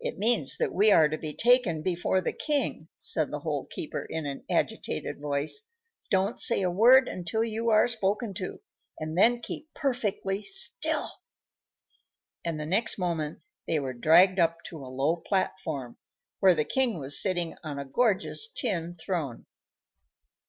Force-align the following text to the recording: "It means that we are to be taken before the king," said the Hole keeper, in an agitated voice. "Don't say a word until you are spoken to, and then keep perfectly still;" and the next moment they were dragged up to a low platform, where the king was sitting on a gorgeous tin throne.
"It 0.00 0.18
means 0.18 0.56
that 0.56 0.72
we 0.74 0.90
are 0.90 1.08
to 1.08 1.16
be 1.16 1.32
taken 1.34 1.82
before 1.84 2.20
the 2.20 2.32
king," 2.32 2.88
said 2.98 3.30
the 3.30 3.38
Hole 3.38 3.64
keeper, 3.70 4.04
in 4.04 4.26
an 4.26 4.44
agitated 4.50 5.20
voice. 5.20 5.68
"Don't 6.10 6.40
say 6.40 6.62
a 6.62 6.68
word 6.68 7.06
until 7.06 7.44
you 7.44 7.70
are 7.70 7.86
spoken 7.86 8.34
to, 8.38 8.60
and 8.98 9.16
then 9.16 9.38
keep 9.40 9.72
perfectly 9.72 10.42
still;" 10.42 11.08
and 12.44 12.58
the 12.58 12.66
next 12.66 12.98
moment 12.98 13.38
they 13.68 13.78
were 13.78 13.94
dragged 13.94 14.40
up 14.40 14.64
to 14.64 14.78
a 14.84 14.90
low 14.90 15.14
platform, 15.14 15.96
where 16.40 16.56
the 16.56 16.64
king 16.64 16.98
was 16.98 17.22
sitting 17.22 17.56
on 17.62 17.78
a 17.78 17.84
gorgeous 17.84 18.48
tin 18.48 18.96
throne. 18.96 19.46